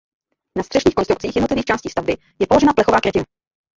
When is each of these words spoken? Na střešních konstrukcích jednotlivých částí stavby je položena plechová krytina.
Na 0.57 0.63
střešních 0.63 0.95
konstrukcích 0.95 1.35
jednotlivých 1.35 1.65
částí 1.65 1.89
stavby 1.89 2.17
je 2.39 2.47
položena 2.47 2.73
plechová 2.73 3.01
krytina. 3.01 3.25